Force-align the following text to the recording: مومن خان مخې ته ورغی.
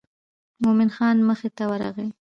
مومن 0.63 0.89
خان 0.95 1.17
مخې 1.29 1.49
ته 1.57 1.63
ورغی. 1.71 2.09